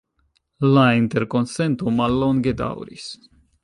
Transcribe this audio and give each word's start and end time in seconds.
La 0.77 0.85
interkonsento 1.01 1.95
mallonge 2.01 2.59
daŭris. 2.67 3.11